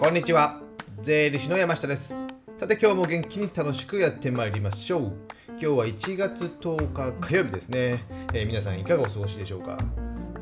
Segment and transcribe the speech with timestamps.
[0.00, 0.58] こんにちは。
[1.02, 2.16] 税理士の山下です。
[2.56, 5.12] さて今日も元気に楽しくやってまいりましょう。
[5.50, 9.76] 今日は1月10日火曜日ですね、えー、皆さんいかがお過ごしでしょうか。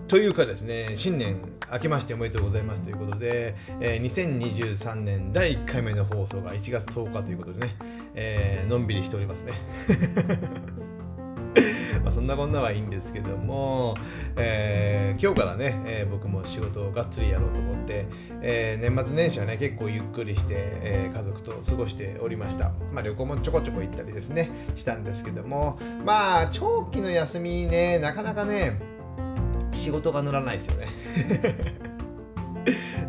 [0.07, 1.41] というかですね新年
[1.73, 7.77] 明けましておめでとうございますということで、えー、2023年第1回目の放送が1月10日ということでね、
[8.15, 9.55] えー、のんびりしておりますね。
[12.09, 13.95] まあそんなこんなはいいんですけども、
[14.35, 18.07] えー、今日からね、えー、僕も仕事をがっつりやろうと思って、
[18.41, 28.81] えー、年末年始はね結構ゆっくりして、え家族と過ごしておりました、まあ、旅行もちょこちょこ行ったりですねしたんですけどもまあ長期の休みねなかなかね
[29.73, 31.88] 仕事が乗らないですよね。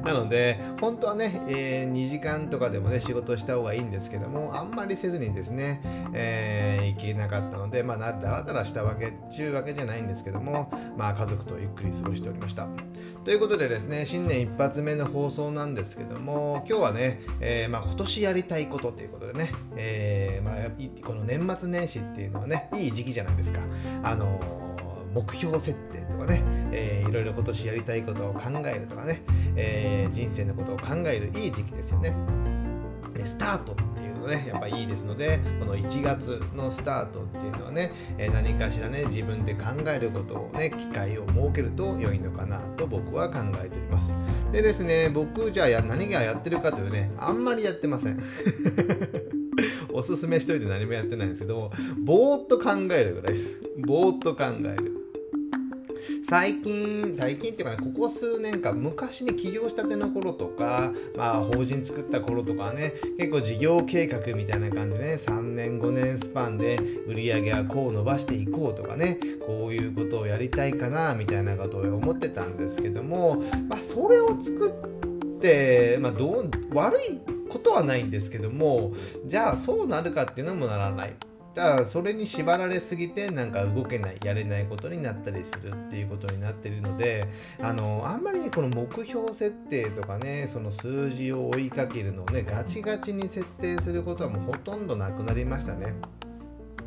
[0.04, 5.82] なので本当はね、えー、2時間とかでもね仕事した方がいいんですけどもあんまりせずにですね、
[6.14, 12.68] えー、行けなかったのでまあだらだらしたわけちゅうわけじゃないんですけどもまあ家族とゆっくり過ごしておりました。
[13.24, 23.60] ということでですね新年一発目の放送なんですけども今日はね、えー、まあ、今年やりたいことということでね、えまあ、この年末年始っていうのはねいい時期じゃないですか。
[24.04, 24.69] あの
[25.14, 29.24] 目標設定とかねえー、いろいろ今年やりたいことを考えるとかね、
[29.56, 32.16] えー、人生のことを考えるいい時期ですよね。
[33.26, 44.16] スタートっていうのねやっぱいいですのでこの1月のスタートっていうのはね、え何かしらね自分で考えることをね機会を設けると良いのかなと僕は考えております。
[44.52, 48.24] でですね僕じゃあ何がやってるかというねあんまりやってません。
[49.92, 51.72] おすすめしといて何もやってないんですけども
[52.06, 53.58] ぼーっと考えるぐらいです。
[53.86, 54.99] ぼーっと考える。
[56.28, 77.20] 最近、最近っていうかね、ここ数年間、昔に起業したての頃とか、まあ、法人作った頃とかね、結構事業計画みたいな感じでね、3年、5年スパンで売り上げはこう伸ばしていこうとかね、こういうことをやりたいかな、みたいなことを思ってたんですけども、まあ、それを作って、まあ、どう、悪い
[77.50, 78.94] ことはないんですけども、
[79.26, 81.14] じゃあそうなるかっていうのもならない。
[81.56, 87.28] だそれに縛られすぎてなんか動けないやれないことになったりするっていうことになってるので
[87.62, 95.94] あのあんまりねこの目標設定とかねその数字を追いかけるのをねガチガチに設定することはもうほとんどなくなりましたね。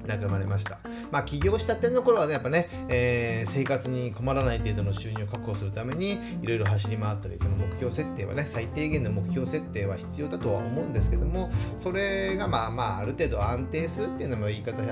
[0.06, 0.78] 亡くなりました。
[1.10, 14.82] まあ、起業したての頃はね、やっぱね、えー、生活に困らない程度の収入を確保するために、いろいろ走り回ったり、その目標設定はね、最低限の目標設定は必要だとは思うんですけども、それがまあまあ、ある程度安定するっていうのも言い方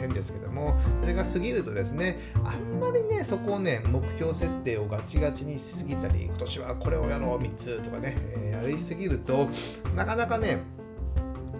[0.00, 9.48] 変ですけども、それが過ぎるとですね、あんまりね、そこをね、目標設定をガチガチにしすぎたり、今年はこれをやろう3つとかね、えー、やりすぎると、
[9.94, 10.64] なかなかね、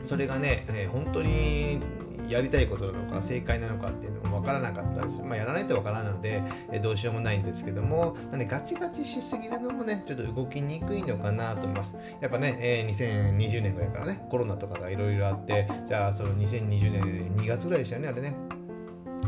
[0.02, 1.80] それがね、えー、本当に
[2.28, 6.42] やりたいことなのか正解なのかっていうのも分からなかったりする、まあ、やらないと分からないので、
[6.72, 11.96] えどうしようもないんですけどもなんでガチガチしすぎるのもねちょっと動きにくいのかなと思います。
[12.20, 18.45] やっぱね、え、2020年ぐらいからねコロナとかがいろいろあってじゃあその2020年2月ぐらいでしたよねあれね。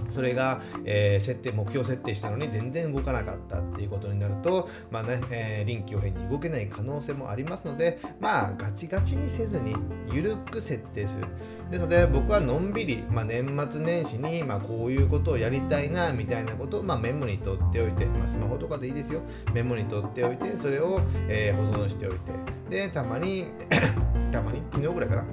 [0.08, 9.76] それが、えー、設定目標設定したのに全然動かなかったっていうことになると、まあねえー、臨機応変に動けない可能性もありますので、まあ、ガチガチにせずに
[10.12, 11.24] 緩く設定する。
[11.70, 19.22] ですので、僕はのんびり、まあ、年末年始に、まあ、こういうことをやりたいなみたいなことを、まあ、メモに取っておいて、まあ、スマホとかでいいですよ。
[19.52, 22.32] メモに取っておいて、それを、えー、保存しておいて、
[22.70, 23.46] で、たまに
[24.32, 25.24] たまに昨日ぐらいかな。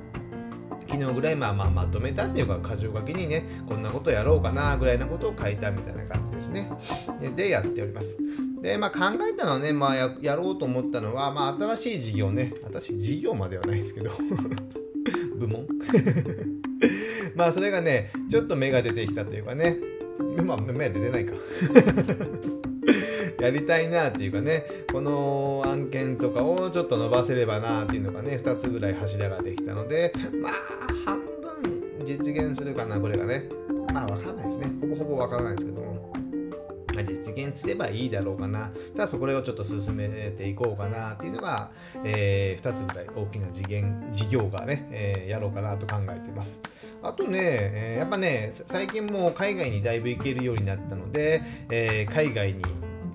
[0.88, 6.69] 昨日ぐらいまあまあまとめたっていうか箇条書きにねこんなことやろうかなぐらいなことを書いたみたいな感じですね。
[7.35, 8.18] でやっております。
[8.62, 12.53] でまあ考えたのはね、まあや、やろうと思ったのは、まあ、新しい事業ね。
[12.73, 14.12] 新しい事業まではないですけど。
[15.38, 15.68] 部門？
[17.35, 19.78] まあそれがねちょっと芽が出てきたというかね。
[20.44, 21.34] まあ芽は出てないか。
[23.46, 30.52] やりたいなっていうかねこの案件とかをちょっと伸ばせればなっていうのがね2つぐらい柱ができたのでまあ
[31.06, 33.50] 半分実現するかなこれがね
[33.94, 36.16] まあわからないですねほぼほぼわからないですけども
[37.04, 38.72] 実現すればいいだろうかな。
[38.94, 41.72] ただそこをちょっと進めていこうかなっていうのが、
[42.03, 46.62] えー、2つぐらい大きな次元、事業がね、えー、やろうかなと考えています。
[47.03, 52.64] あとね、えー、やっぱね、最近もう海外にだいぶ行けるようになったので、え海外に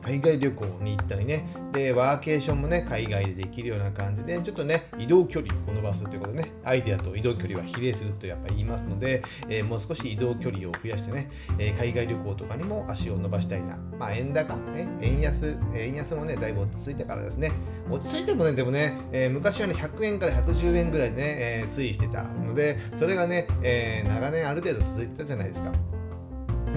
[0.02, 13.76] 海外旅行に行ったりね、で、ワーケーションもね、海外でできるような感じで、ちょっとね、移動距離を伸ばすということでね、アイデアと移動距離は比例するとやっぱ言いますので、えー、もう少し移動距離を増やしてね、えー、海外旅行とかにも足を伸ばしたいな。
[13.98, 17.52] まあ、円高、ね、円安、円安もね、だいぶ落ち着いてからですね、
[17.90, 25.72] 落ち着いてもね、でもね、えー、昔はね、100円から110円ぐらいでね、え推移してたので、それがね、え長年ある程度続いてたじゃないですか。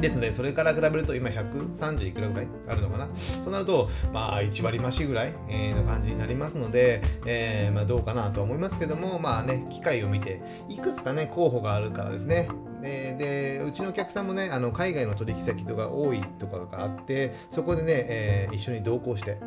[0.02, 3.10] ですので、それから比べると今130いくらぐらいあるのかな？
[3.44, 5.34] となると、まあ1割増しぐらい
[5.76, 12.50] の感じになりますので、えー、まあどうかなと思いますけども、まあね、機会を見て、いくつかね、候補があるからですね。
[12.84, 19.38] ででうちのお客さんもねあの海外の取引先とか多いとかがあってそこでね、えー、一緒に同行して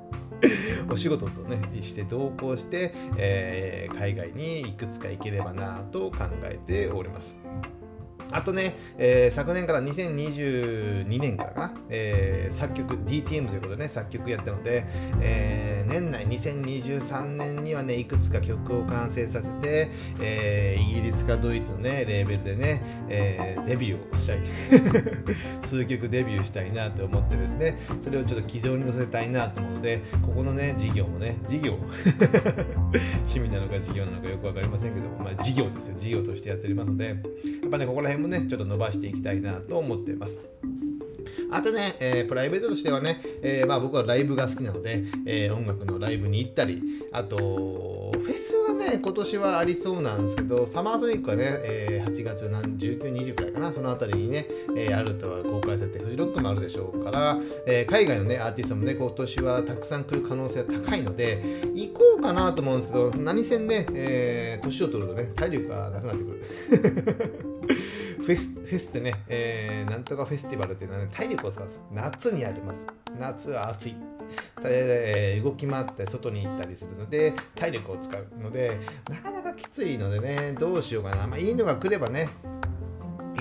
[0.90, 7.36] お仕事とねして同行して、えー、海外にいくつか行ければなと考えております。
[8.30, 14.86] あとね、えー、昨年から2022年からかな、えー、作曲 DTM ということでね作曲やったので、
[15.20, 19.90] えー、年内2023年にはねいくつか曲を完成させて、
[20.20, 24.38] えイギリスかドイツのねレーベルでね、えデビューをしたい。
[25.64, 31.78] 数曲デビューしたいなと思ってですねそれをちょっと軌道に乗せたいなと思うのでここのね事業もね事業。
[33.24, 35.94] 趣味なのか事業なのかよく分かりませんけども、まあ、事業ですよ。
[35.98, 40.40] 事業としてやっておりますのでやっぱねここら辺もねちょっと伸ばしていきたいなと思ってます。
[41.50, 46.82] あとね、えー、プライベートとしてはね、えー、まあ、僕はライブが好きなので、えー、音楽のライブに行ったり、
[47.12, 54.46] あと、フェスはね、今年はありそうなんですけど、サマーソニックはね、え8月何19、20くらいかな、そのあたりにね、
[54.76, 61.42] えあるとは公開されて、フジロックもあるでしょうから、え海外のね、アーティストもね、今年はたくさん来る可能性は高いので、
[61.74, 67.54] 行こうかなと思うんですけど、何せね、え年を取るとね、体力がなくなってくる。
[68.14, 71.82] フェスフェスってね、えー、なんとかフェスティバルっていうのはね、体力を使うんです。
[71.92, 72.86] 夏にあります。
[73.18, 73.96] 夏は暑い。
[74.64, 78.78] え、動き回って外に行ったりするので、体力を使うので、
[79.08, 81.26] なかなかきついのでね、どうしようかな。
[81.26, 82.28] まあ、いいのが来ればね、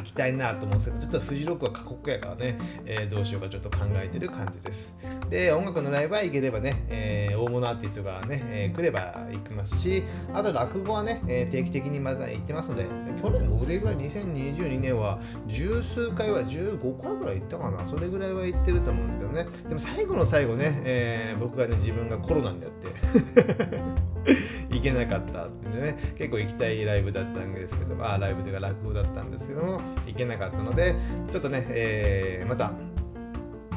[0.03, 4.95] 行きたいなと思うんですけど、ちょっとフジロックは過酷やからね、えー、どうしようかちょっと考えてる感じです。
[5.29, 10.03] で、音楽のライブは行ければね、えー、大物アーティストがね、えー、来れば行きますし、
[10.33, 12.85] あと落語はね、え定期的にまだ行ってますので、
[13.21, 22.87] 去年も俺ぐらい2022年は十数回は15回ぐらい行ったかな、それぐらいは行ってると思うんですけどね、でも最後の最後ね、え僕がね、自分がコロナになって
[24.73, 30.95] 行けなかったってね、結構行きたいライブだったんですけど、まあライブというか落語だったんですけども、いけなかったので、
[31.31, 32.71] ちょっとね、えー、また、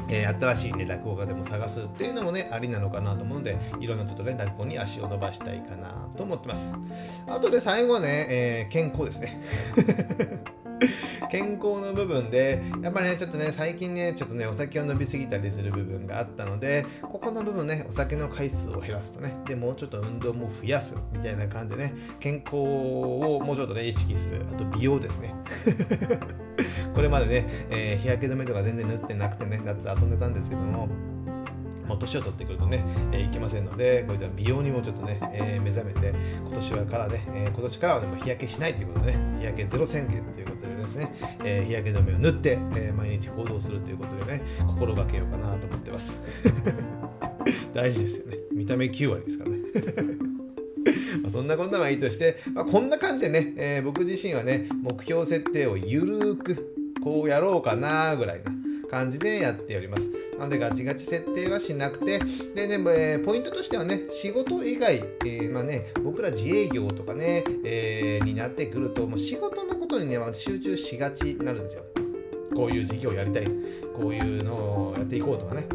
[0.09, 6.73] えー、新しい、ね、落語家でも探すっていうのもねありなのかなと思うのでいろんなちょっとね落語に足を伸ばしたいかなと思ってます。
[7.27, 9.41] あとで最後はね、えー、健康ですね。
[11.31, 24.41] 健康の部分でやっぱりねちょっとね最近ねちょっとねお酒を飲みすぎたりする部分があったのでここの部分ねお酒の回数を減らすとねでもうちょっと運動も増やすみたいな感じでね健康をもうちょっとね意識する。
[24.41, 25.33] あと美容ですね。
[26.93, 30.87] これまでね、えー、日焼け止めとか全然塗ってなくてね夏遊んでたんですけども
[31.87, 46.21] もう年を取ってくるとね、えー、いけませんので、こういった美容にもちょっとね、えー、目覚めて、今年はからね、えー、今年からはでも日焼けしないということでね、日焼けゼロ宣言ということでですね、えー、日焼け止めを塗って、えー、毎日行動するということでね、心がけようかなと思ってます。
[47.73, 48.37] 大事ですよね。
[48.53, 49.57] 見た目9割ですからね。
[51.21, 56.73] まあそんなこんなはいいとして、まあ、こんな感じでね、えー、僕自身はね、目標設定をゆるーく
[57.03, 58.51] こうやろうかなぐらいな
[58.89, 60.11] 感じでやっております。
[60.37, 62.19] なのでガチガチ設定はしなくて、
[62.55, 71.83] ででも、えー、ポイントとしてはね、仕事以外、えー、まあね、僕ら自営業とかね、えー、になってくると、もう仕事のことにね、集中しがちになるんですよ。
[72.55, 73.45] こういう事業をやりたい、
[73.95, 74.53] こういうの
[74.91, 75.67] をやっていこうとかね。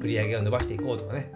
[0.00, 1.32] 売り上げを伸ばしていこうとかね、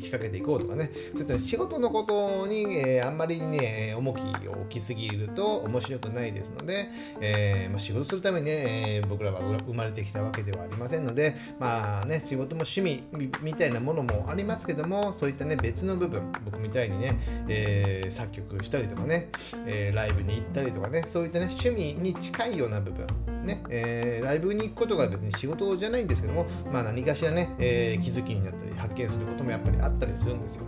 [0.00, 6.88] 仕掛けていこうとかね、そういった仕事のことに、えー、あんまりね、重きを置きすぎると面白くないですので、
[7.20, 8.52] えー、まあ、仕事するためにね、
[8.96, 13.04] え、僕らは生まれてきたわけではありませんので、まあね、仕事も趣味
[13.42, 19.28] みたいなものもありますけども、そういったね、別の部分、僕みたいにね、え作曲したりとかね、
[19.66, 23.06] えライブに行ったりとかね、そういったね、趣味に近いような部分、
[23.44, 30.64] ね、えライブに行くことが別に仕事じゃないんですけども、まあ何かしらね、えー、気づきになったり発見することもやっぱりあったりするんですよ。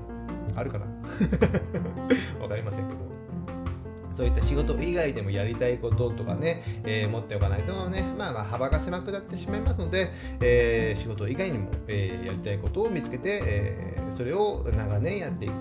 [0.54, 0.86] あるかな？
[2.40, 3.12] わかりませんけど。
[4.12, 10.10] そういった仕事以外でもやりたいこととかね、えー、持っておかないとね、まあ、まあ幅が狭くなってしまいますので、
[10.40, 15.52] えー、仕事以外にも、えー、やりたいことを見つけて、えそれを長年やっていく。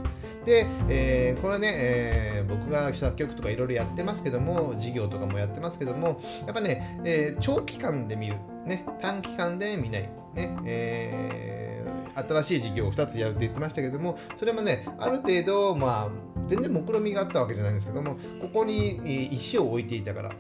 [0.46, 10.10] で、えこれね、え僕が作曲とかいろいろやってますけども、事業とかもやってますけども、やっぱね、え長期間で見る、ね、短期間で見ない。
[10.34, 16.10] ねえー、新しい事業を2つやるって言ってましたけどもそれもねある程度まあ
[16.48, 20.32] 全然目論みがあったわけじゃないんですけどもここに石を置いていたから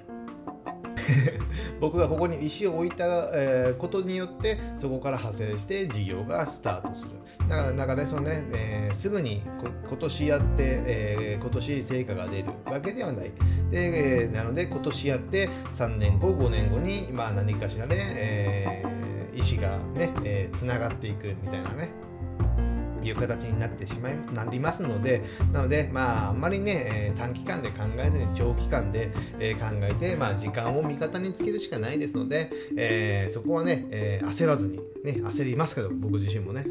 [1.79, 7.11] 僕がここに石を置いた、え、ことによってそこから派生して事業がスタートする。
[7.47, 9.41] だからなんかねそのね、えー、すぐに
[9.87, 13.31] 今年やって、えー、今年成果が出るわけではない。
[13.71, 22.10] で、えー、なので今年やって3年後5年後に、まあ、何かしらで、えー、意思がね、えー、がっていくみたいなね。
[23.07, 36.65] いう形になってしまいなりますのでなのでまああんまりね、短期間で考えずに長期間で、え考えて、まあ、時間を味方につけるしかないですので、えー、そこはね、えー、焦らずにね焦りますけど僕自身もね。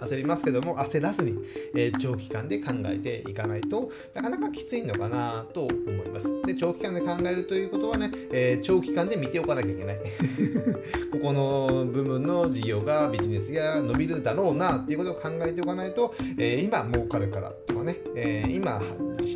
[0.00, 1.38] 焦りますけども 焦らずに、
[1.74, 6.28] えー、長期間で考えていかないとなかなかきついのかなと思います。
[6.46, 9.98] で長期間で考えるということはね、え長期間で見ておかなきゃいけない。
[11.12, 18.80] ここの部分の事業がビジネスが伸びるだろうなっていうことを考考えておかないと、えー、今儲かるからとかね、えー、今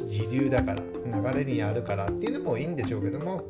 [0.09, 0.83] 時流だから
[1.33, 3.45] 流れにあるからっていうのもいいんでしょうけども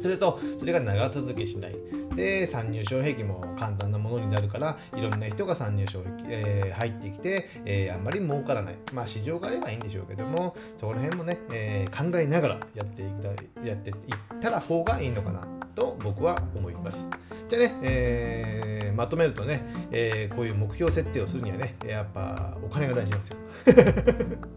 [0.00, 1.76] それとそれが長続きしない。
[2.18, 8.76] で参入障壁も簡単なものになるからいろんな人が参入障壁、えー、入ってきて、えー、あんまり儲からない。
[8.92, 13.28] まあ市場があればいいんでしょうけどもそこら辺もね、えー、考えながらやっていた
[13.64, 13.96] やっていっ
[14.40, 17.08] たら方がいいのかなと僕は思います。
[17.48, 23.36] じゃあね、えー、まとめるとね、え、こういう目標設定をするにはねやっぱお金が大事なんですよ。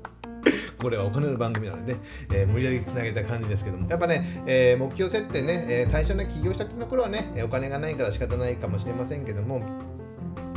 [0.82, 1.98] これはお金の番組なので、
[2.34, 9.62] えー、無理やりつなげた感じですけども、やっぱね、えー、目標設定ね、え、最初ね、起業したての頃はね、お金がないから仕方ないかもしれませんけども、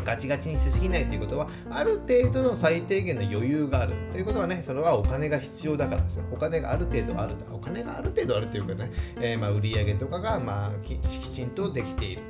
[0.04, 6.24] ガチガチにしすぎないということは、ある程度の最低限の余裕があるということはね、それはお金が必要だからですよ。
[6.32, 7.54] お金がある程度あると。
[7.54, 12.22] お金がある程度あるというかね、えー、まあ売上とかがまあきちんとできている。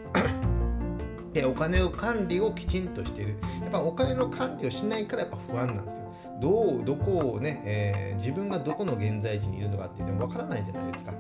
[1.35, 3.37] でお金の管理をきちんとしている。
[3.61, 6.05] やっぱお金の管理をしないからやっぱ不安なんですよ。
[6.41, 11.13] どうどこをね、えー、自分がどこの現在地にいるのかっていうのもわからないじゃないですか。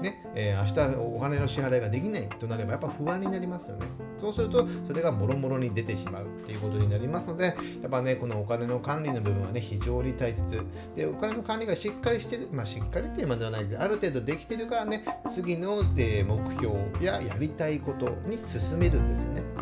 [0.00, 3.86] ね、えー、明日お金の支払いができないとなればやっぱ不安になりますよね。
[4.18, 7.52] そうするとそれがもろもろに出てしまうっていうことになりますので、や
[7.86, 10.62] っぱね、このお金の管理の部分はね、非常に大切。
[10.96, 16.74] で、お金の管理がしっかりしてる、まあしっかりっていうまではないけど、ある程度できてるからね、次の、えー、目標
[17.04, 19.61] ややりたいことに進めるんですよね。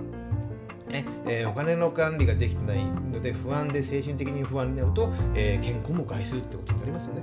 [0.91, 7.23] ねえー、お金の管理ができてないので不安で精神的に不安になると、えー、健康も害するってことになりますよね。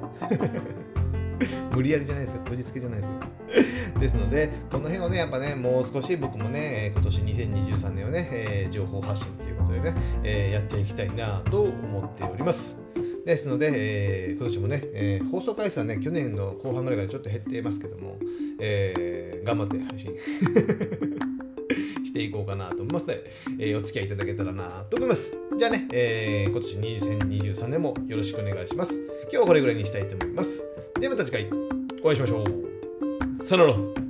[1.71, 2.41] 無理やりじゃないですよ。
[2.47, 3.99] こじつけじゃないですよ。
[3.99, 12.79] ですので、この辺をね、やっぱね、もう少し僕もね、今年2023年をね、えー、情報発信ということでね、え、やっていきたいなと思っております。
[13.25, 18.17] ですので、えー、今年もね、えー、放送回数はね、去年の後半ぐらいからちょっと減ってますけども、
[18.59, 20.15] えー、頑張って配信
[22.17, 25.37] していこうかなと思いますので、えー、お付き合いいただけたらなと思います。
[25.57, 28.93] じゃあね、えー、今年2023年もよろしくお願いします。
[29.23, 30.63] 今日はこれぐらいにしたいと思います。
[30.99, 31.49] ではまた次回
[32.03, 33.43] お会いしましょう。
[33.43, 34.06] さよなら。